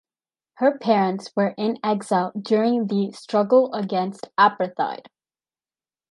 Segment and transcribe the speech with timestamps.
[0.55, 5.05] Her parents were in exile during the struggle against apartheid.